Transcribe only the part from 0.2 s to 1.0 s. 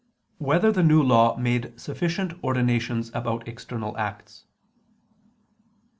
2] Whether the